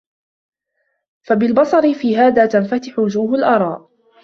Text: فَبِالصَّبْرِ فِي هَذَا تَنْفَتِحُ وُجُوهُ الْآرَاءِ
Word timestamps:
فَبِالصَّبْرِ 1.27 1.93
فِي 1.93 2.17
هَذَا 2.17 2.45
تَنْفَتِحُ 2.45 2.99
وُجُوهُ 2.99 3.35
الْآرَاءِ 3.35 3.89